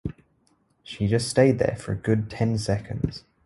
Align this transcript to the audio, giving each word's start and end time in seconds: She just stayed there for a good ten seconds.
She 0.81 1.05
just 1.05 1.29
stayed 1.29 1.59
there 1.59 1.75
for 1.77 1.91
a 1.91 1.95
good 1.95 2.27
ten 2.27 2.57
seconds. 2.57 3.23